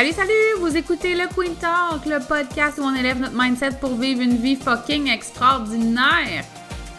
[0.00, 0.60] Salut, salut!
[0.60, 4.38] Vous écoutez le Queen Talk, le podcast où on élève notre mindset pour vivre une
[4.38, 6.42] vie fucking extraordinaire.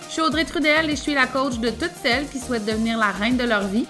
[0.08, 3.00] Je suis Audrey Trudel et je suis la coach de toutes celles qui souhaitent devenir
[3.00, 3.88] la reine de leur vie.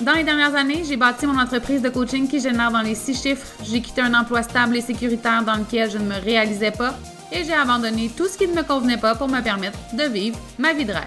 [0.00, 3.20] Dans les dernières années, j'ai bâti mon entreprise de coaching qui génère dans les six
[3.22, 3.46] chiffres.
[3.62, 6.94] J'ai quitté un emploi stable et sécuritaire dans lequel je ne me réalisais pas
[7.32, 10.38] et j'ai abandonné tout ce qui ne me convenait pas pour me permettre de vivre
[10.58, 11.04] ma vie de rêve.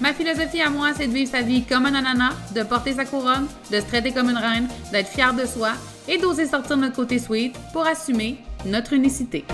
[0.00, 3.04] Ma philosophie à moi, c'est de vivre sa vie comme un ananas, de porter sa
[3.04, 5.72] couronne, de se traiter comme une reine, d'être fier de soi
[6.08, 9.44] et d'oser sortir notre côté sweet pour assumer notre unicité.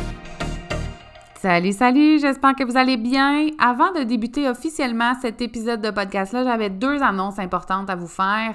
[1.41, 3.49] Salut, salut, j'espère que vous allez bien.
[3.59, 8.55] Avant de débuter officiellement cet épisode de podcast-là, j'avais deux annonces importantes à vous faire.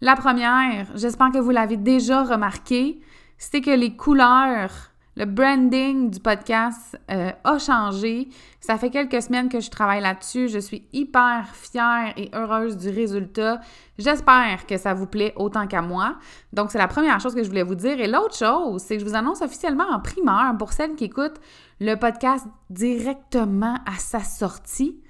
[0.00, 3.00] La première, j'espère que vous l'avez déjà remarqué,
[3.38, 8.28] c'est que les couleurs le branding du podcast euh, a changé.
[8.60, 10.48] Ça fait quelques semaines que je travaille là-dessus.
[10.48, 13.60] Je suis hyper fière et heureuse du résultat.
[13.98, 16.16] J'espère que ça vous plaît autant qu'à moi.
[16.52, 17.98] Donc, c'est la première chose que je voulais vous dire.
[17.98, 21.40] Et l'autre chose, c'est que je vous annonce officiellement en primeur pour celles qui écoutent
[21.80, 25.00] le podcast directement à sa sortie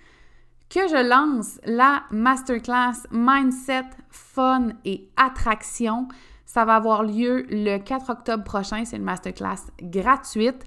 [0.69, 6.09] que je lance la masterclass Mindset, Fun et Attraction
[6.57, 8.87] ça va avoir lieu le 4 octobre prochain.
[8.87, 10.65] C'est une masterclass gratuite.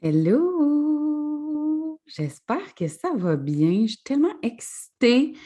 [0.01, 0.72] Hello!
[2.05, 3.83] J'espère que ça va bien.
[3.83, 5.37] Je suis tellement excitée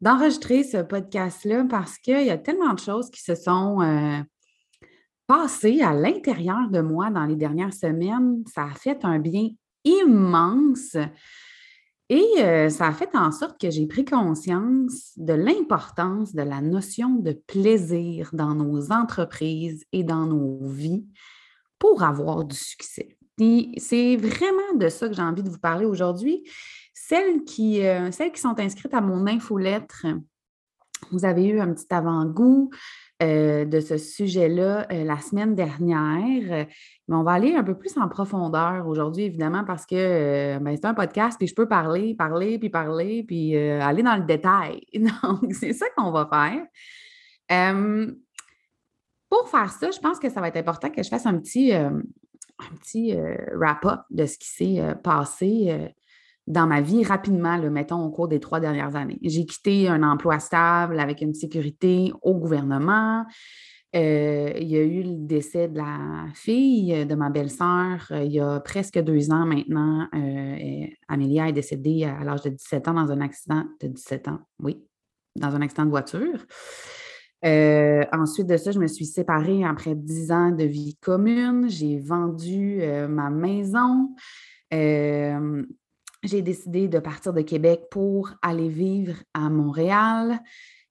[0.00, 4.20] d'enregistrer ce podcast-là parce qu'il y a tellement de choses qui se sont euh,
[5.26, 8.44] passées à l'intérieur de moi dans les dernières semaines.
[8.52, 9.48] Ça a fait un bien
[9.84, 10.96] immense.
[12.10, 16.62] Et euh, ça a fait en sorte que j'ai pris conscience de l'importance de la
[16.62, 21.06] notion de plaisir dans nos entreprises et dans nos vies
[21.78, 23.17] pour avoir du succès
[23.76, 26.44] c'est vraiment de ça que j'ai envie de vous parler aujourd'hui.
[26.94, 30.06] Celles qui, euh, sont inscrites à mon infolettre,
[31.12, 32.70] vous avez eu un petit avant-goût
[33.22, 36.66] euh, de ce sujet-là euh, la semaine dernière.
[37.08, 40.86] Mais on va aller un peu plus en profondeur aujourd'hui, évidemment, parce que ben, c'est
[40.86, 44.82] un podcast, puis je peux parler, parler, puis parler, puis aller dans le détail.
[45.22, 46.66] Donc, c'est ça qu'on va faire.
[49.30, 51.72] pour faire ça, je pense que ça va être important que je fasse un petit,
[52.58, 55.88] un petit euh, wrap-up de ce qui s'est euh, passé euh,
[56.46, 59.18] dans ma vie rapidement, mettons, au cours des trois dernières années.
[59.22, 63.26] J'ai quitté un emploi stable avec une sécurité au gouvernement.
[63.92, 68.60] il y a eu le décès de la fille de ma belle-sœur il y a
[68.60, 70.08] presque deux ans maintenant.
[71.06, 74.82] Amélia est décédée à l'âge de 17 ans dans un accident de 17 ans, oui,
[75.36, 76.46] dans un accident de voiture.
[77.44, 81.68] Euh, ensuite de ça, je me suis séparée après dix ans de vie commune.
[81.68, 84.14] J'ai vendu euh, ma maison.
[84.74, 85.62] Euh,
[86.24, 90.40] j'ai décidé de partir de Québec pour aller vivre à Montréal.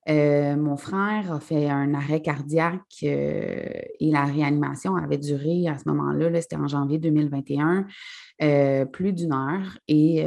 [0.08, 6.30] mon frère a fait un arrêt cardiaque et la réanimation avait duré à ce moment-là,
[6.30, 7.86] -là, c'était en janvier 2021,
[8.94, 9.78] plus d'une heure.
[9.90, 10.24] Et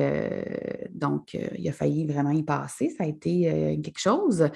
[0.91, 2.91] donc, il a failli vraiment y passer.
[2.91, 4.51] Ça a été quelque chose.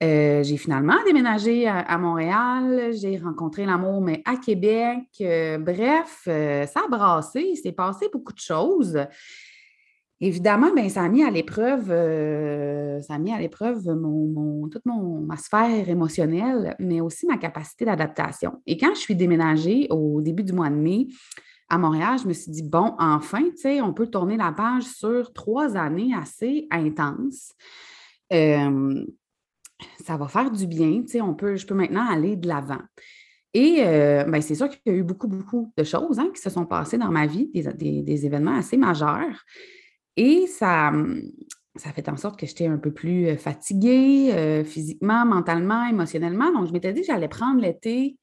[0.00, 5.06] Euh, j'ai finalement déménagé à, Montréal, j'ai rencontré l'amour, mais à Québec.
[5.20, 8.98] Euh, bref, euh, ça a brassé, il s'est passé beaucoup de choses.
[10.20, 11.86] Évidemment, ben, ça a mis à l'épreuve,
[13.02, 18.60] ça a mis à l'épreuve mon, toute ma sphère émotionnelle, mais aussi ma capacité d'adaptation.
[18.66, 21.06] Et quand je suis déménagée au début du mois de mai
[21.68, 24.84] à Montréal, je me suis dit, bon, enfin, tu sais, on peut tourner la page
[24.84, 27.54] sur trois années assez intenses
[30.04, 32.80] ça va faire du bien, tu sais, on peut, je peux maintenant aller de l'avant.
[33.54, 36.40] Et euh, ben, c'est sûr qu'il y a eu beaucoup, beaucoup de choses hein, qui
[36.40, 39.44] se sont passées dans ma vie, des, événements assez majeurs.
[40.16, 40.92] Et ça,
[41.76, 46.52] ça fait en sorte que j'étais un peu plus euh, fatiguée euh, physiquement, mentalement, émotionnellement.
[46.52, 48.18] Donc, je m'étais dit que j'allais prendre l'été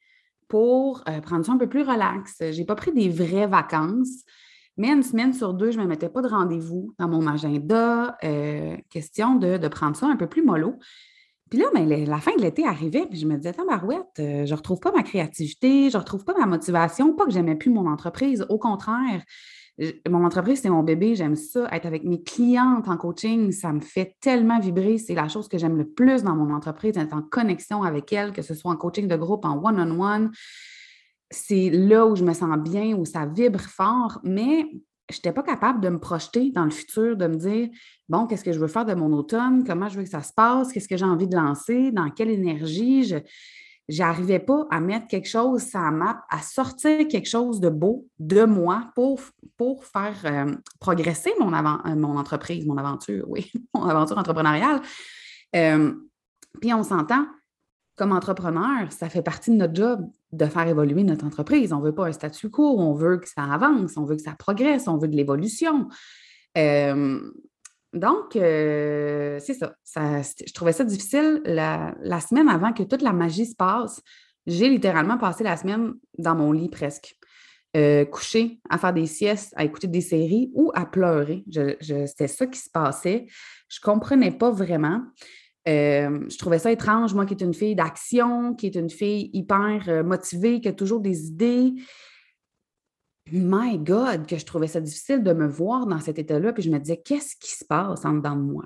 [0.47, 2.35] pour prendre ça un peu plus relax.
[2.39, 4.23] Je n'ai pas pris des vraies vacances,
[4.77, 8.15] mais une semaine sur deux, je ne me mettais pas de rendez-vous dans mon agenda.
[8.91, 10.77] question de, de, prendre ça un peu plus mollo.
[11.49, 14.51] Puis là, ben, la fin de l'été arrivait, puis je me disais, Marouette, euh, je
[14.51, 17.13] ne retrouve pas ma créativité, je ne retrouve pas ma motivation.
[17.13, 19.23] Pas que j'aimais plus mon entreprise, au contraire.
[20.09, 21.67] Mon entreprise, c'est mon bébé, j'aime ça.
[21.71, 24.97] Être avec mes clientes en coaching, ça me fait tellement vibrer.
[24.97, 28.31] C'est la chose que j'aime le plus dans mon entreprise, être en connexion avec elles,
[28.31, 30.31] que ce soit en coaching de groupe, en one-on-one.
[31.29, 34.19] C'est là où je me sens bien, où ça vibre fort.
[34.23, 34.65] Mais
[35.09, 37.69] je n'étais pas capable de me projeter dans le futur, de me dire,
[38.09, 40.33] bon, qu'est-ce que je veux faire de mon automne, comment je veux que ça se
[40.33, 43.03] passe, qu'est-ce que j'ai envie de lancer, dans quelle énergie?
[43.03, 43.19] Je
[43.99, 48.07] n'arrivais pas à mettre quelque chose sur la map, à sortir quelque chose de beau
[48.17, 49.19] de moi pour,
[49.57, 54.81] pour faire euh, progresser mon, avant, euh, mon entreprise, mon aventure, oui, mon aventure entrepreneuriale.
[55.55, 55.93] Euh,
[56.59, 57.27] puis on s'entend,
[57.95, 61.71] comme entrepreneur, ça fait partie de notre job de faire évoluer notre entreprise.
[61.71, 64.21] On ne veut pas un statu quo, on veut que ça avance, on veut que
[64.21, 65.87] ça progresse, on veut de l'évolution.
[66.57, 67.21] Euh,
[67.93, 69.75] donc, euh, c'est ça.
[69.95, 74.01] Je trouvais ça difficile la, semaine avant que toute la magie se passe.
[74.45, 77.15] J'ai littéralement passé la semaine dans mon lit presque.
[77.77, 81.43] Euh, couché à faire des siestes, à écouter des séries ou à pleurer.
[81.81, 83.25] C'était ça qui se passait.
[83.69, 85.01] Je ne comprenais pas vraiment.
[85.67, 89.31] Euh, je trouvais ça étrange, moi qui est une fille d'action, qui est une fille
[89.33, 91.73] hyper euh, motivée, qui a toujours des idées.
[93.31, 96.69] My God, que je trouvais ça difficile de me voir dans cet état-là, puis je
[96.69, 98.65] me disais, qu'est-ce qui se passe en dedans de moi?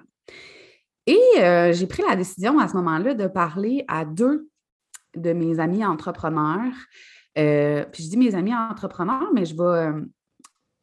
[1.05, 4.49] Et euh, j'ai pris la décision à ce moment-là de parler à deux
[5.15, 6.73] de mes amis entrepreneurs.
[7.35, 10.01] puis je dis mes amis entrepreneurs, mais je vais,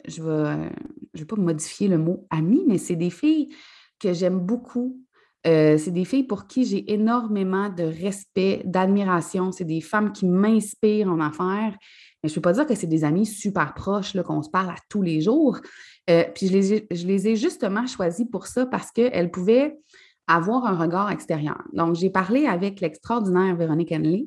[0.08, 0.70] je vais,
[1.12, 3.54] je vais pas modifier le mot ami, mais c'est des filles
[4.00, 4.98] que j'aime beaucoup,
[5.46, 9.52] euh, c'est des filles pour qui j'ai énormément de respect, d'admiration.
[9.52, 11.76] C'est des femmes qui m'inspirent en affaires.
[12.22, 14.70] Mais je ne peux pas dire que c'est des amies super proches, qu'on se parle
[14.70, 15.58] à tous les jours.
[16.10, 19.76] Euh, puis je les, ai, justement choisies pour ça parce qu'elles pouvaient
[20.26, 21.62] avoir un regard extérieur.
[21.72, 24.26] Donc, j'ai parlé avec l'extraordinaire Véronique Henley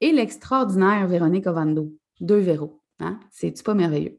[0.00, 2.80] et l'extraordinaire Véronique Ovando, deux Véro.
[2.98, 3.20] Hein?
[3.30, 4.18] C'est-tu pas merveilleux?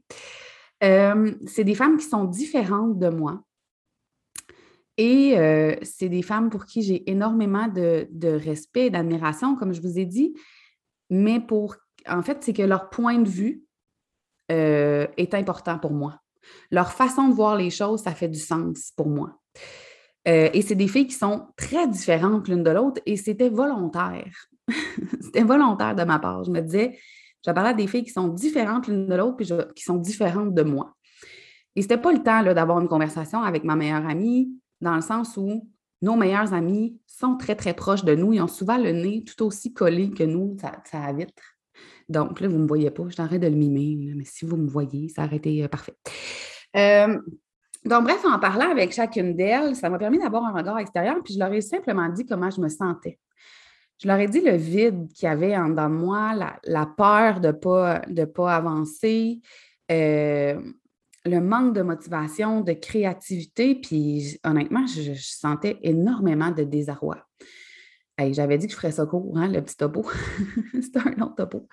[0.82, 3.42] Euh, c'est des femmes qui sont différentes de moi,
[4.96, 9.80] et euh, c'est des femmes pour qui j'ai énormément de, respect et d'admiration, comme je
[9.80, 10.34] vous ai dit,
[11.08, 11.76] mais pour,
[12.08, 13.64] en fait, c'est que leur point de vue
[14.50, 16.20] euh, est important pour moi.
[16.70, 19.38] Leur façon de voir les choses, ça fait du sens pour moi.
[20.28, 24.48] Euh, et c'est des filles qui sont très différentes l'une de l'autre et c'était volontaire.
[25.20, 26.44] c'était volontaire de ma part.
[26.44, 26.98] Je me disais,
[27.46, 30.54] je parlais à des filles qui sont différentes l'une de l'autre puis qui sont différentes
[30.54, 30.94] de moi.
[31.76, 35.36] Et c'était pas le temps d'avoir une conversation avec ma meilleure amie, dans le sens
[35.36, 35.68] où
[36.02, 38.32] nos meilleurs amis sont très, très proches de nous.
[38.32, 41.42] Ils ont souvent le nez tout aussi collé que nous, ça, ça vitre.
[42.08, 44.56] Donc là, vous ne me voyez pas, je t'arrête de le mimer, mais si vous
[44.56, 45.94] me voyez, ça aurait été euh, parfait.
[46.76, 47.18] Euh,
[47.84, 51.34] donc, bref, en parlant avec chacune d'elles, ça m'a permis d'avoir un regard extérieur, puis
[51.34, 53.18] je leur ai simplement dit comment je me sentais.
[54.02, 56.34] Je leur ai dit le vide qu'il y avait en moi,
[56.64, 59.40] la, peur de ne pas, de pas avancer,
[59.90, 60.60] euh,
[61.24, 67.18] le manque de motivation, de créativité, puis honnêtement, je, sentais énormément de désarroi.
[68.32, 70.04] J'avais dit que je ferais ça court, hein, le petit topo.
[70.74, 71.68] C'était un autre topo.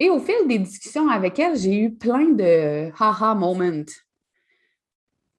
[0.00, 3.84] Et au fil des discussions avec elle, j'ai eu plein de haha moments.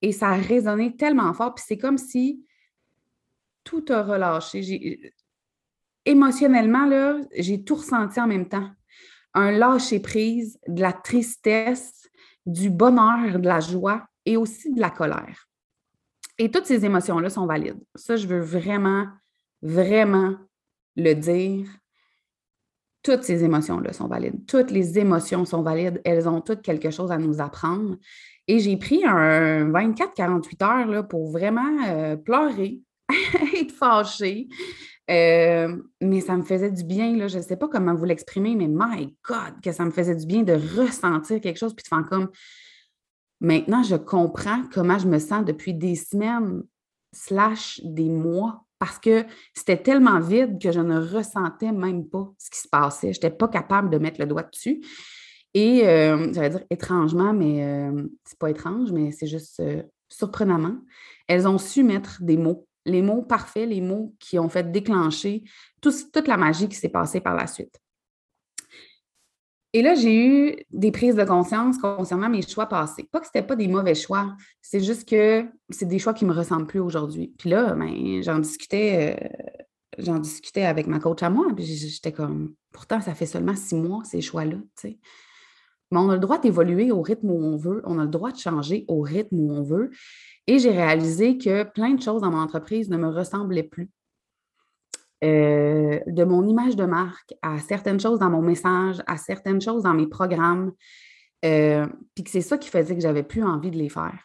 [0.02, 2.44] Et ça a résonné tellement fort, puis c'est comme si
[3.64, 5.12] tout a relâché.
[6.04, 8.70] Émotionnellement, j'ai tout ressenti en même temps.
[9.34, 12.05] Un lâcher-prise, de la tristesse,
[12.46, 15.48] du bonheur, de la joie et aussi de la colère.
[16.38, 17.82] Et toutes ces émotions-là sont valides.
[17.94, 19.06] Ça, je veux vraiment,
[19.62, 20.36] vraiment
[20.96, 21.68] le dire.
[23.02, 24.46] Toutes ces émotions-là sont valides.
[24.46, 26.00] Toutes les émotions sont valides.
[26.04, 27.96] Elles ont toutes quelque chose à nous apprendre.
[28.48, 32.80] Et j'ai pris un 24-48 heures là, pour vraiment euh, pleurer,
[33.56, 34.48] être fâchée,
[35.08, 38.56] euh, mais ça me faisait du bien, là, je ne sais pas comment vous l'exprimer,
[38.56, 41.88] mais my God, que ça me faisait du bien de ressentir quelque chose, puis de
[41.88, 42.30] faire comme,
[43.40, 46.62] maintenant, je comprends comment je me sens depuis des semaines,
[47.12, 52.50] slash des mois, parce que c'était tellement vide que je ne ressentais même pas ce
[52.50, 53.12] qui se passait.
[53.12, 54.82] Je n'étais pas capable de mettre le doigt dessus.
[55.54, 59.62] Et euh, j'allais dire étrangement, mais euh, c'est pas étrange, mais c'est juste
[60.10, 60.76] surprenamment.
[61.26, 65.44] Elles ont su mettre des mots les mots parfaits, les mots qui ont fait déclencher
[65.80, 67.80] toute la magie qui s'est passée par la suite.
[69.72, 73.06] Et là, j'ai eu des prises de conscience concernant mes choix passés.
[73.12, 76.30] Pas que ce pas des mauvais choix, c'est juste que c'est des choix qui ne
[76.30, 77.34] me ressemblent plus aujourd'hui.
[77.36, 79.44] Puis là, ben, j'en discutais, euh,
[79.98, 83.74] j'en discutais avec ma coach à moi, puis j'étais comme, pourtant, ça fait seulement six
[83.74, 84.56] mois, ces choix-là,
[85.90, 88.32] Mais on a le droit d'évoluer au rythme où on veut, on a le droit
[88.32, 89.90] de changer au rythme où on veut.
[90.46, 93.90] Et j'ai réalisé que plein de choses dans mon entreprise ne me ressemblaient plus.
[95.24, 99.84] Euh, de mon image de marque à certaines choses dans mon message, à certaines choses
[99.84, 100.72] dans mes programmes.
[101.44, 104.18] Euh, puis que c'est ça qui faisait que j'avais plus envie de les faire.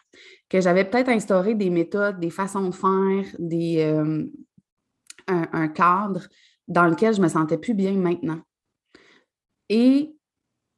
[0.48, 4.26] Que j'avais peut-être instauré des méthodes, des façons de faire, euh,
[5.28, 6.22] un, un, cadre
[6.68, 8.40] dans lequel je me sentais plus bien maintenant.
[9.68, 10.14] Et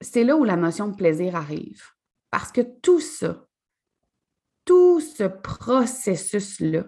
[0.04, 1.82] c'est là où la notion de plaisir arrive.
[2.30, 3.46] Parce que tout ça,
[4.64, 6.84] tout ce processus-là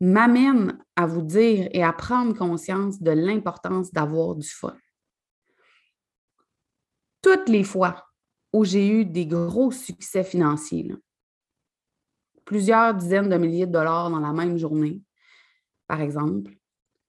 [0.00, 4.76] m'amène à vous dire et à prendre conscience de l'importance d'avoir du fun.
[7.22, 8.06] Toutes les fois
[8.52, 10.94] où j'ai eu des gros succès financiers,
[12.44, 15.02] plusieurs dizaines de milliers de dollars dans la même journée,
[15.86, 16.52] par exemple,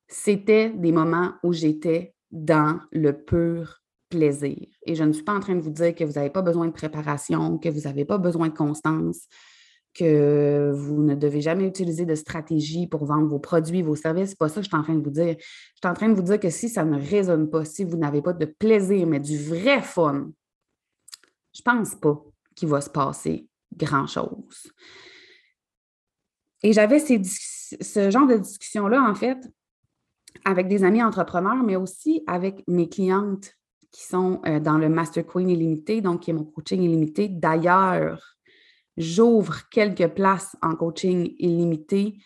[0.08, 4.58] c'était des moments où j'étais dans le pur plaisir.
[4.86, 6.68] Et je ne suis pas en train de vous dire que vous n'avez pas besoin
[6.68, 9.28] de préparation, que vous n'avez pas besoin de constance,
[9.94, 14.30] que vous ne devez jamais utiliser de stratégie pour vendre vos produits, vos services.
[14.30, 15.36] C'est pas ça que je suis en train de vous dire.
[15.40, 17.98] Je suis en train de vous dire que si ça ne résonne pas, si vous
[17.98, 20.30] n'avez pas de plaisir, mais du vrai fun,
[21.54, 22.24] je ne pense pas
[22.56, 24.72] qu'il va se passer grand-chose.
[26.64, 29.38] Et j'avais ce genre de discussion-là, en fait,
[30.46, 33.57] avec des amis entrepreneurs, mais aussi avec mes clientes
[33.92, 37.28] qui sont euh, dans le Master Queen illimité, donc qui est mon coaching illimité.
[37.30, 38.38] D'ailleurs,
[38.98, 42.18] J'ouvre quelques places en coaching illimité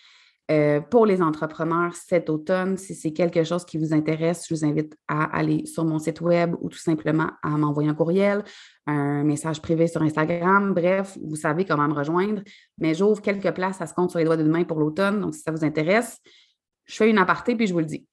[0.50, 2.78] euh, pour les entrepreneurs cet automne.
[2.78, 6.22] Si c'est quelque chose qui vous intéresse, je vous invite à aller sur mon site
[6.22, 8.46] web ou tout simplement à m'envoyer un courriel,
[8.88, 10.74] un message privé sur Instagram.
[10.74, 12.42] Bref, vous savez comment me rejoindre.
[12.78, 15.20] Mais j'ouvre quelques places, ça se compte sur les doigts d'une main pour l'automne.
[15.20, 16.20] Donc, si ça vous intéresse,
[16.86, 18.08] je fais une aparté puis je vous le dis.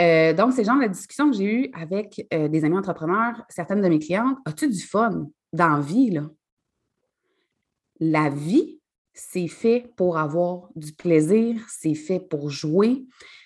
[0.00, 3.82] Euh, donc, c'est genre la discussion que j'ai eue avec euh, des amis entrepreneurs, certaines
[3.82, 4.38] de mes clientes.
[4.46, 6.22] As-tu du fun dans la vie, là?
[8.00, 8.80] la vie,
[9.12, 13.04] c'est fait pour avoir du plaisir, c'est fait pour jouer.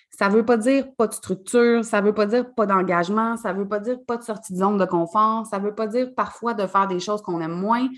[0.09, 3.35] Ça ne veut pas dire pas de structure, ça ne veut pas dire pas d'engagement,
[3.35, 5.75] ça ne veut pas dire pas de sortie de zone de confort, ça ne veut
[5.75, 7.89] pas dire parfois de faire des choses qu'on aime moins.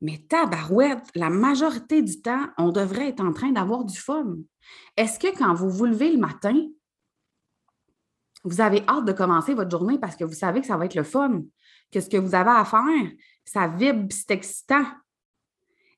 [0.00, 4.36] Mais tabarouette, la majorité du temps, on devrait être en train d'avoir du fun.
[4.96, 6.54] Est-ce que quand vous vous levez le matin,
[8.44, 10.94] vous avez hâte de commencer votre journée parce que vous savez que ça va être
[10.94, 11.42] le fun,
[11.90, 13.10] que ce que vous avez à faire,
[13.44, 14.84] ça vibre, c'est excitant.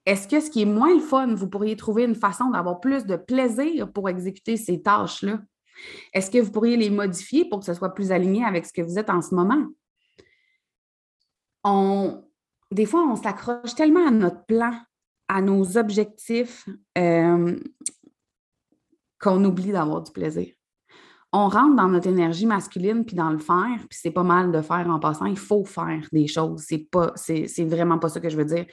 [0.04, 3.04] Est-ce que ce qui est moins le fun, vous pourriez trouver une façon d'avoir plus
[3.04, 5.40] de plaisir pour exécuter ces tâches-là?
[6.12, 8.82] Est-ce que vous pourriez les modifier pour que ce soit plus aligné avec ce que
[8.82, 9.66] vous êtes en ce moment?
[12.70, 14.72] Des fois, on s'accroche tellement à notre plan,
[15.28, 17.58] à nos objectifs, euh,
[19.18, 20.52] qu'on oublie d'avoir du plaisir.
[21.38, 24.62] On rentre dans notre énergie masculine puis dans le faire, puis c'est pas mal de
[24.62, 25.26] faire en passant.
[25.26, 26.64] Il faut faire des choses.
[26.66, 28.64] C'est pas, c'est vraiment pas ça que je veux dire.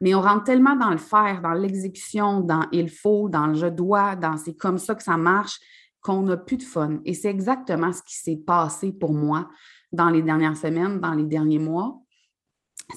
[0.00, 3.68] Mais on rentre tellement dans le faire, dans l'exécution, dans il faut, dans le je
[3.68, 5.60] dois, dans c'est comme ça que ça marche,
[6.00, 6.98] qu'on n'a plus de fun.
[7.04, 9.48] Et c'est exactement ce qui s'est passé pour moi
[9.92, 12.00] dans les dernières semaines, dans les derniers mois.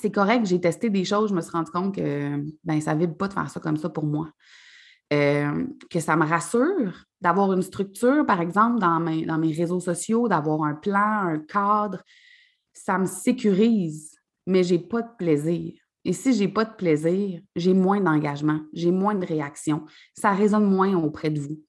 [0.02, 3.16] C'est correct, j'ai testé des choses, je me suis rendu compte que ben, ça vibre
[3.16, 4.32] pas de faire ça comme ça pour moi.
[5.14, 9.80] Euh, que ça me rassure d'avoir une structure, par exemple, dans mes, dans mes réseaux
[9.80, 12.02] sociaux, d'avoir un plan, un cadre.
[12.74, 14.16] Ça me sécurise,
[14.48, 15.74] mais je n'ai pas de plaisir.
[16.06, 19.86] Et si je n'ai pas de plaisir, j'ai moins d'engagement, j'ai moins de réaction.
[20.14, 21.64] Ça résonne moins auprès de vous.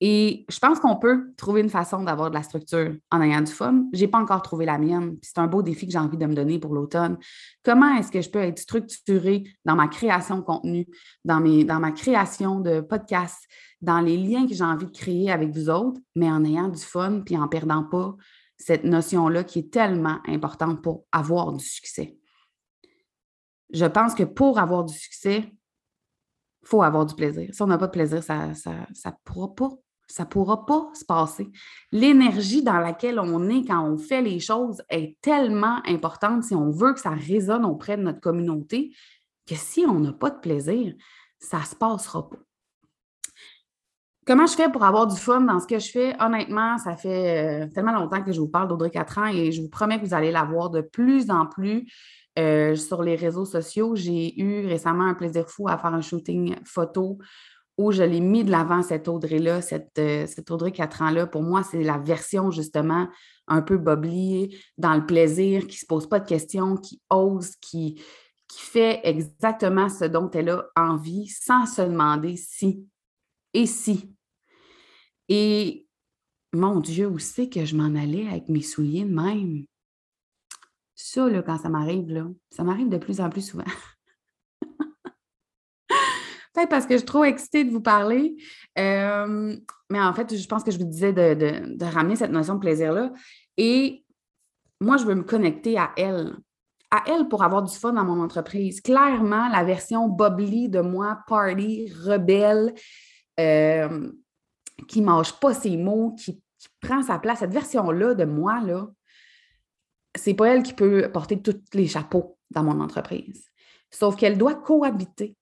[0.00, 3.52] Et je pense qu'on peut trouver une façon d'avoir de la structure en ayant du
[3.52, 3.84] fun.
[3.92, 5.16] Je n'ai pas encore trouvé la mienne.
[5.22, 7.16] C'est un beau défi que j'ai envie de me donner pour l'automne.
[7.64, 10.86] Comment est-ce que je peux être structurée dans ma création de contenu,
[11.24, 13.38] dans, mes, dans ma création de podcast,
[13.80, 16.82] dans les liens que j'ai envie de créer avec vous autres, mais en ayant du
[16.82, 18.16] fun puis en perdant pas
[18.58, 22.18] cette notion-là qui est tellement importante pour avoir du succès?
[23.72, 25.52] Je pense que pour avoir du succès,
[26.62, 27.48] il faut avoir du plaisir.
[27.52, 29.70] Si on n'a pas de plaisir, ça ne pourra pas.
[30.06, 31.50] Ça pourra pas se passer.
[31.92, 36.70] L'énergie dans laquelle on est quand on fait les choses est tellement importante si on
[36.70, 38.94] veut que ça résonne auprès de notre communauté
[39.46, 40.94] que si on n'a pas de plaisir,
[41.38, 42.38] ça ne se passera pas.
[44.26, 46.16] Comment je fais pour avoir du fun dans ce que je fais?
[46.18, 49.68] Honnêtement, ça fait euh, tellement longtemps que je vous parle d'Audrey Catran et je vous
[49.68, 51.86] promets que vous allez la voir de plus en plus.
[52.38, 56.56] Euh, sur les réseaux sociaux, j'ai eu récemment un plaisir fou à faire un shooting
[56.64, 57.18] photo
[57.76, 61.26] où je l'ai mis de l'avant, cette Audrey-là, cette, euh, Audrey 4 ans-là.
[61.26, 63.08] Pour moi, c'est la version justement
[63.46, 67.56] un peu boblier, dans le plaisir, qui ne se pose pas de questions, qui ose,
[67.56, 68.00] qui,
[68.48, 72.86] qui fait exactement ce dont elle a envie sans se demander si
[73.52, 74.14] et si.
[75.28, 75.86] Et
[76.52, 79.64] mon Dieu, où c'est que je m'en allais avec mes souliers de même?
[80.94, 83.64] Ça, là, quand ça m'arrive, là, ça m'arrive de plus en plus souvent.
[86.54, 88.36] Peut-être parce que je suis trop excitée de vous parler.
[88.78, 89.56] Euh,
[89.90, 93.12] mais en fait, je pense que je vous disais de, ramener cette notion de plaisir-là.
[93.56, 94.04] Et
[94.80, 96.36] moi, je veux me connecter à elle.
[96.92, 98.80] À elle pour avoir du fun dans mon entreprise.
[98.80, 102.72] Clairement, la version bubbly de moi, party, rebelle,
[103.40, 104.12] euh,
[104.86, 107.40] qui ne mange pas ses mots, qui, qui prend sa place.
[107.40, 108.86] Cette version-là de moi, là,
[110.14, 113.44] c'est pas elle qui peut porter tous les chapeaux dans mon entreprise.
[113.90, 115.36] Sauf qu'elle doit cohabiter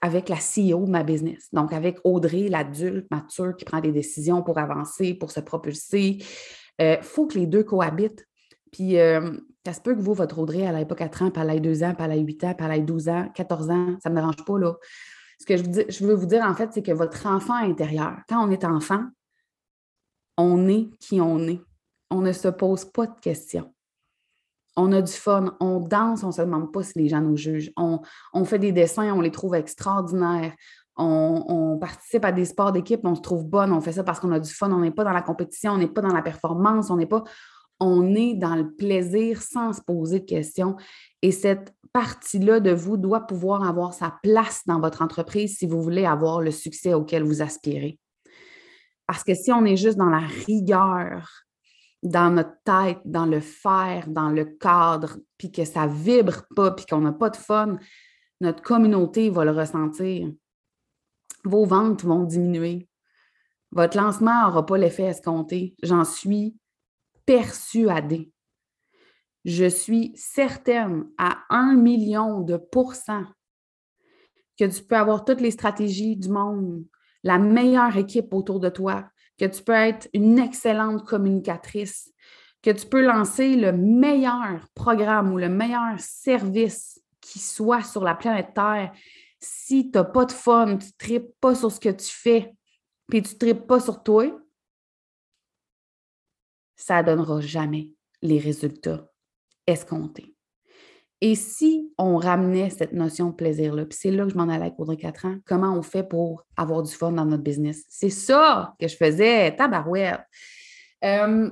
[0.00, 1.48] avec la CEO de ma business.
[1.52, 6.18] Donc, avec Audrey, l'adulte mature qui prend des décisions pour avancer, pour se propulser.
[6.78, 8.26] Il euh, faut que les deux cohabitent.
[8.72, 9.32] Puis, euh,
[9.64, 11.60] ça se peut que vous, votre Audrey, elle n'ait pas 4 ans, puis elle ait
[11.60, 13.96] 2 ans, puis elle ait 8 ans, puis elle ait 12 ans, 14 ans.
[14.02, 14.74] Ça ne me dérange pas, là.
[15.38, 18.16] Ce que je veux, je veux vous dire, en fait, c'est que votre enfant intérieur,
[18.28, 19.04] quand on est enfant,
[20.38, 21.60] on est qui on est.
[22.10, 23.72] On ne se pose pas de questions
[24.76, 27.36] on a du fun, on danse, on ne se demande pas si les gens nous
[27.36, 27.72] jugent.
[27.76, 30.52] On, fait des dessins, on les trouve extraordinaires.
[30.98, 34.32] On, participe à des sports d'équipe, on se trouve bonne, on fait ça parce qu'on
[34.32, 36.90] a du fun, on n'est pas dans la compétition, on n'est pas dans la performance,
[36.90, 37.24] on n'est pas.
[37.78, 40.76] On est dans le plaisir sans se poser de questions.
[41.20, 45.82] Et cette partie-là de vous doit pouvoir avoir sa place dans votre entreprise si vous
[45.82, 47.98] voulez avoir le succès auquel vous aspirez.
[49.06, 51.45] Parce que si on est juste dans la rigueur,
[52.02, 56.86] dans notre tête, dans le faire, dans le cadre, puis que ça vibre pas, puis
[56.86, 57.78] qu'on n'a pas de fun,
[58.40, 60.30] notre communauté va le ressentir.
[61.44, 62.88] Vos ventes vont diminuer.
[63.72, 65.74] Votre lancement n'aura pas l'effet escompté.
[65.82, 66.56] J'en suis
[67.24, 68.32] persuadée.
[69.44, 73.26] Je suis certaine à un million de pourcents
[74.58, 76.84] que tu peux avoir toutes les stratégies du monde,
[77.22, 82.12] la meilleure équipe autour de toi, que tu peux être une excellente communicatrice,
[82.62, 88.14] que tu peux lancer le meilleur programme ou le meilleur service qui soit sur la
[88.14, 88.92] planète Terre.
[89.40, 92.54] Si tu n'as pas de fun, tu ne tripes pas sur ce que tu fais,
[93.08, 94.26] puis tu ne tripes pas sur toi,
[96.76, 97.90] ça ne donnera jamais
[98.22, 99.10] les résultats
[99.66, 100.35] escomptés.
[101.22, 104.66] Et si on ramenait cette notion de plaisir-là, puis c'est là que je m'en allais
[104.66, 107.84] avec Audrey 4 ans, comment on fait pour avoir du fun dans notre business?
[107.88, 110.20] C'est ça que je faisais, tabarouette.
[111.04, 111.50] Euh,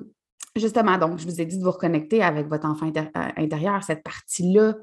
[0.54, 4.02] justement, donc, je vous ai dit de vous reconnecter avec votre enfant euh, intérieur, cette
[4.02, 4.74] partie-là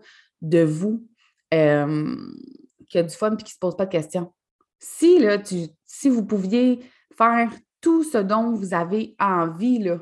[0.41, 1.05] de vous
[1.53, 2.15] euh,
[2.89, 4.33] qui a du fun et qui ne se pose pas de questions.
[4.79, 5.37] Si, là,
[5.85, 6.79] si vous pouviez
[7.15, 7.51] faire
[7.81, 9.99] tout ce dont vous avez envie, là,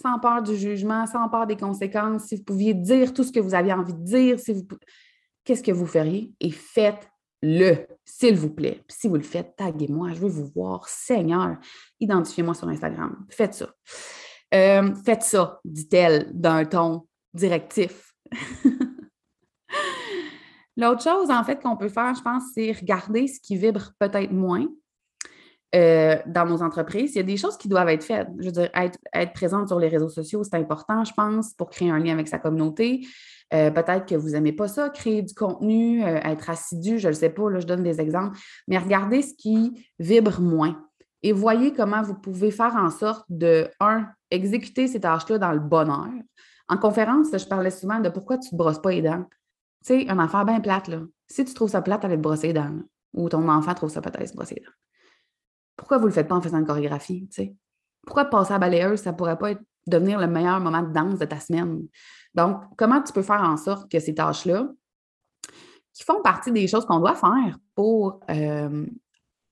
[0.00, 3.40] sans peur du jugement, sans peur des conséquences, si vous pouviez dire tout ce que
[3.40, 4.66] vous aviez envie de dire, si vous...
[5.44, 6.32] qu'est-ce que vous feriez?
[6.40, 8.82] Et faites-le, s'il vous plaît.
[8.88, 10.88] si vous le faites, taguez-moi, je veux vous voir.
[10.88, 11.56] Seigneur,
[12.00, 13.26] identifiez-moi sur Instagram.
[13.28, 13.70] Faites ça.
[14.54, 18.12] Euh, faites ça, dit-elle d'un ton directif.
[20.76, 24.32] L'autre chose, en fait, qu'on peut faire, je pense, c'est regarder ce qui vibre peut-être
[24.32, 24.66] moins
[25.74, 28.28] euh, dans nos entreprises, il y a des choses qui doivent être faites.
[28.38, 31.70] Je veux dire, être, être présente sur les réseaux sociaux, c'est important, je pense, pour
[31.70, 33.06] créer un lien avec sa communauté.
[33.52, 37.12] Euh, peut-être que vous n'aimez pas ça, créer du contenu, euh, être assidu, je ne
[37.12, 40.80] sais pas, là, je donne des exemples, mais regardez ce qui vibre moins
[41.22, 45.58] et voyez comment vous pouvez faire en sorte de, un, exécuter ces tâches-là dans le
[45.58, 46.08] bonheur.
[46.68, 49.24] En conférence, je parlais souvent de pourquoi tu ne te brosses pas les dents.
[49.84, 51.00] Tu sais, un enfant bien plate, là.
[51.26, 52.70] Si tu trouves ça plate, allez te brosser les dents.
[53.14, 54.72] Ou ton enfant trouve ça peut-être se brosser les dents.
[55.80, 57.26] Pourquoi vous ne le faites pas en faisant une chorégraphie?
[58.04, 59.54] Pourquoi passer à balayeuse, ça ne pourrait pas
[59.86, 61.86] devenir le meilleur moment de danse de ta semaine?
[62.34, 64.68] Donc, comment tu peux faire en sorte que ces tâches-là,
[65.94, 68.86] qui font partie des choses qu'on doit faire pour euh,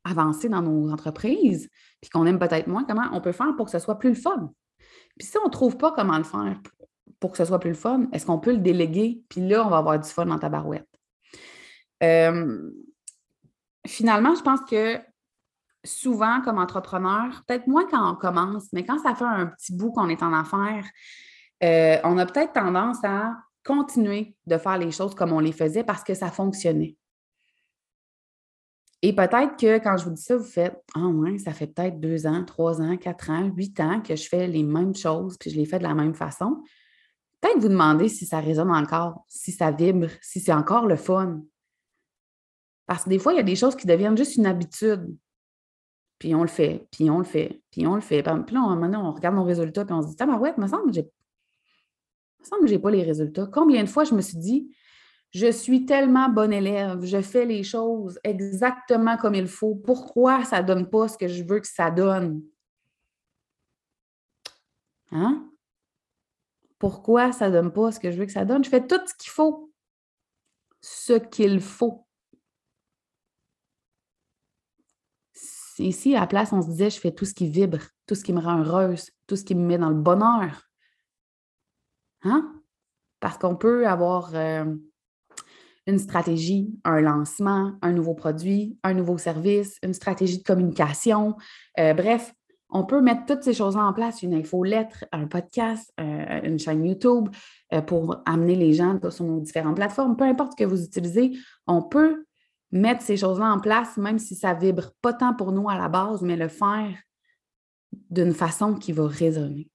[0.05, 1.71] avancer dans nos entreprises,
[2.03, 4.15] puis qu'on aime peut-être moins, comment on peut faire pour que ce soit plus le
[4.15, 4.53] fun?
[5.19, 6.61] Puis si on ne trouve pas comment le faire
[7.21, 9.23] pour que ce soit plus le fun, est-ce qu'on peut le déléguer?
[9.31, 10.87] Puis là, on va avoir du fun dans ta barouette?
[12.03, 12.71] Euh,
[13.87, 15.01] finalement, je pense que
[15.89, 19.91] souvent comme entrepreneur, peut-être moins quand on commence, mais quand ça fait un petit bout
[19.93, 20.87] qu'on est en affaires,
[21.65, 25.85] euh, on a peut-être tendance à continuer de faire les choses comme on les faisait
[25.85, 26.97] parce que ça fonctionnait.
[29.01, 32.01] Et peut-être que quand je vous dis ça, vous faites Ah ouais, ça fait peut-être
[32.01, 35.51] deux ans, trois ans, quatre ans, huit ans que je fais les mêmes choses, puis
[35.51, 36.63] je les fais de la même façon.
[37.41, 41.43] Peut-être vous demander si ça résonne encore, si ça vibre, si c'est encore le fun.
[42.87, 45.17] Parce que des fois, il y a des choses qui deviennent juste une habitude.
[46.19, 48.23] Puis on le fait, puis on le fait, puis on le fait.
[48.23, 50.93] Puis là, on, regarde nos résultats, puis on se dit, ouais, il me semble que
[50.93, 51.03] j'ai.
[51.03, 53.47] me semble que pas les résultats.
[53.53, 54.75] Combien de fois je me suis dit,
[55.31, 59.75] je suis tellement bon élève, je fais les choses exactement comme il faut.
[59.75, 62.43] Pourquoi ça ne donne pas ce que je veux que ça donne?
[65.13, 65.49] Hein?
[66.79, 68.65] Pourquoi ça ne donne pas ce que je veux que ça donne?
[68.65, 69.73] Je fais tout ce qu'il faut.
[70.81, 72.08] Ce qu'il faut.
[75.79, 78.25] Ici, à la place, on se disait, je fais tout ce qui vibre, tout ce
[78.25, 80.63] qui me rend heureuse, tout ce qui me met dans le bonheur.
[82.23, 82.53] Hein?
[83.21, 84.65] Parce qu'on peut avoir euh,
[85.87, 91.37] une stratégie, un lancement, un nouveau produit, un nouveau service, une stratégie de communication.
[91.79, 92.33] Euh, bref,
[92.71, 96.85] on peut mettre toutes ces choses-là en place, une infolettre, un podcast, euh, une chaîne
[96.85, 97.29] YouTube
[97.87, 100.17] pour amener les gens sur nos différentes plateformes.
[100.17, 101.33] Peu importe ce que vous utilisez,
[101.67, 102.27] on peut
[102.71, 105.89] mettre ces choses-là en place, même si ça vibre pas tant pour nous à la
[105.89, 106.95] base, mais le faire
[108.11, 109.71] d'une façon qui va résonner,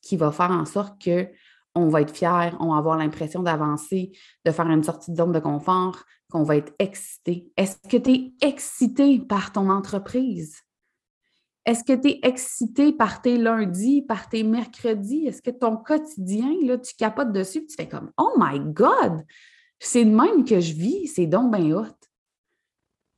[0.00, 1.28] qui va faire en sorte que
[1.74, 4.12] on va être fier, on va avoir l'impression d'avancer,
[4.44, 7.50] de faire une sortie de zone de confort, qu'on va être excité.
[7.56, 10.60] Est-ce que tu es excité par ton entreprise?
[11.64, 15.26] Est-ce que tu es excité par tes lundis, par tes mercredis?
[15.26, 19.24] Est-ce que ton quotidien, là, tu capotes dessus tu fais comme Oh my God!
[19.84, 21.86] C'est de même que je vis, c'est donc bien hot.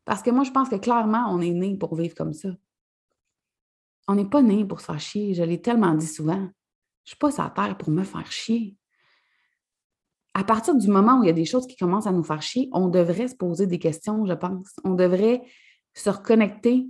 [0.06, 2.48] Parce que moi, je pense que clairement, on est né pour vivre comme ça.
[4.08, 5.34] On n'est pas né pour se faire chier.
[5.34, 6.38] Je l'ai tellement dit souvent.
[6.38, 6.50] Je ne
[7.04, 8.76] suis pas sur terre pour me faire chier.
[10.32, 12.40] À partir du moment où il y a des choses qui commencent à nous faire
[12.40, 14.74] chier, on devrait se poser des questions, je pense.
[14.84, 15.42] On devrait
[15.92, 16.86] se reconnecter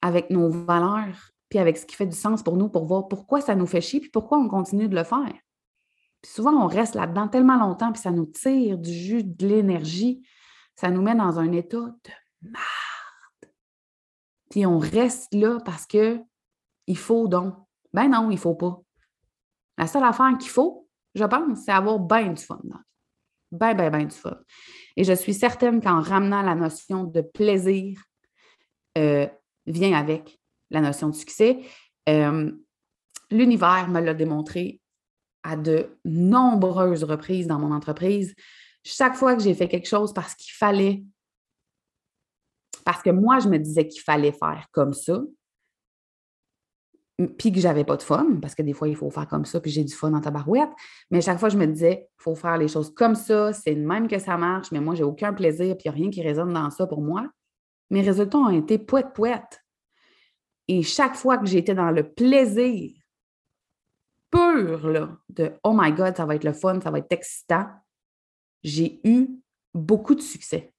[0.00, 3.42] avec nos valeurs, puis avec ce qui fait du sens pour nous, pour voir pourquoi
[3.42, 5.34] ça nous fait chier, puis pourquoi on continue de le faire.
[6.22, 10.26] Puis souvent, on reste là-dedans tellement longtemps, puis ça nous tire du jus, de l'énergie.
[10.74, 13.52] Ça nous met dans un état de merde.
[14.50, 16.20] Puis on reste là parce que
[16.86, 17.54] il faut donc.
[17.92, 18.80] Ben non, il ne faut pas.
[19.76, 22.60] La seule affaire qu'il faut, je pense, c'est avoir bien du fun.
[23.50, 24.36] Bien, bien, bien du fun.
[24.96, 28.02] Et je suis certaine qu'en ramenant la notion de plaisir,
[28.96, 29.26] euh,
[29.66, 31.60] vient avec la notion de succès.
[32.08, 32.50] Euh,
[33.30, 34.80] l'univers me l'a démontré
[35.48, 38.34] à de nombreuses reprises dans mon entreprise.
[38.84, 41.02] Chaque fois que j'ai fait quelque chose parce qu'il fallait,
[42.84, 45.22] parce que moi, je me disais qu'il fallait faire comme ça,
[47.38, 49.58] puis que j'avais pas de fun, parce que des fois, il faut faire comme ça,
[49.58, 50.70] puis j'ai du fun dans ta barouette.
[51.10, 53.80] Mais chaque fois, je me disais, il faut faire les choses comme ça, c'est de
[53.80, 56.22] même que ça marche, mais moi, j'ai aucun plaisir, puis il n'y a rien qui
[56.22, 57.26] résonne dans ça pour moi.
[57.90, 59.64] Mes résultats ont été poète-poète.
[60.68, 62.97] Et chaque fois que j'étais dans le plaisir
[64.30, 67.68] pur là, de Oh my God, ça va être le fun, ça va être excitant,
[68.62, 69.28] j'ai eu
[69.74, 70.72] beaucoup de succès.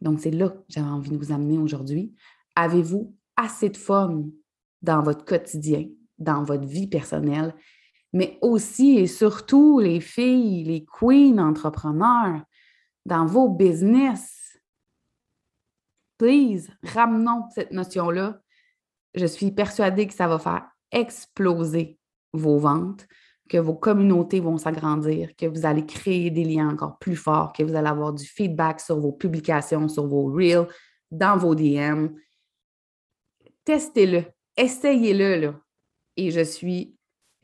[0.00, 2.14] Donc, c'est là que j'avais envie de vous amener aujourd'hui.
[2.54, 4.24] Avez-vous assez de fun
[4.80, 7.54] dans votre quotidien, dans votre vie personnelle,
[8.12, 12.42] mais aussi et surtout les filles, les queens entrepreneurs,
[13.04, 14.58] dans vos business?
[16.16, 18.40] Please, ramenons cette notion-là.
[19.14, 21.98] Je suis persuadée que ça va faire exploser
[22.32, 23.06] vos ventes,
[23.48, 27.62] que vos communautés vont s'agrandir, que vous allez créer des liens encore plus forts, que
[27.62, 30.66] vous allez avoir du feedback sur vos publications, sur vos reels,
[31.10, 32.08] dans vos DM.
[33.64, 34.24] Testez-le,
[34.56, 35.54] essayez-le.
[36.16, 36.96] Et je suis.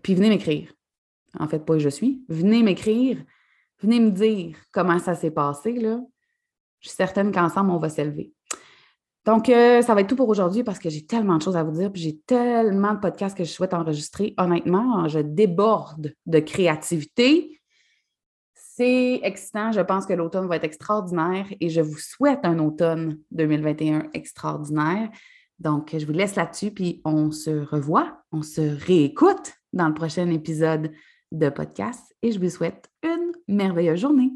[0.02, 0.72] Puis venez m'écrire.
[1.38, 2.24] En fait, pas je suis.
[2.28, 3.24] Venez m'écrire.
[3.80, 6.00] Venez me dire comment ça s'est passé, là.
[6.80, 8.32] Je suis certaine qu'ensemble, on va s'élever.
[9.24, 11.62] Donc, euh, ça va être tout pour aujourd'hui parce que j'ai tellement de choses à
[11.62, 14.34] vous dire, puis j'ai tellement de podcasts que je souhaite enregistrer.
[14.36, 17.60] Honnêtement, je déborde de créativité.
[18.54, 19.72] C'est excitant.
[19.72, 25.08] Je pense que l'automne va être extraordinaire et je vous souhaite un automne 2021 extraordinaire.
[25.58, 30.28] Donc, je vous laisse là-dessus, puis on se revoit, on se réécoute dans le prochain
[30.30, 30.92] épisode
[31.32, 34.32] de podcast et je vous souhaite une merveilleuse journée.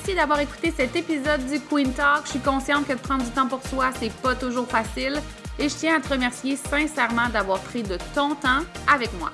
[0.00, 2.22] Merci d'avoir écouté cet épisode du Queen Talk.
[2.24, 5.20] Je suis consciente que de prendre du temps pour soi, c'est pas toujours facile.
[5.58, 9.30] Et je tiens à te remercier sincèrement d'avoir pris de ton temps avec moi.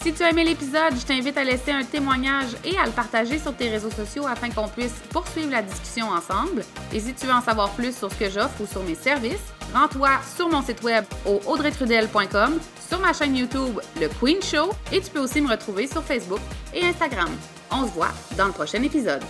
[0.00, 3.40] Si tu as aimé l'épisode, je t'invite à laisser un témoignage et à le partager
[3.40, 6.62] sur tes réseaux sociaux afin qu'on puisse poursuivre la discussion ensemble.
[6.92, 9.52] Et si tu veux en savoir plus sur ce que j'offre ou sur mes services,
[9.74, 15.00] rends-toi sur mon site web au audreytrudel.com, sur ma chaîne YouTube Le Queen Show et
[15.00, 16.40] tu peux aussi me retrouver sur Facebook
[16.72, 17.30] et Instagram.
[17.72, 19.22] On se voit dans le prochain épisode.